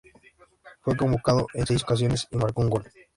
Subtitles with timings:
[0.81, 2.85] Fue convocado en seis ocasiones y marcó un gol.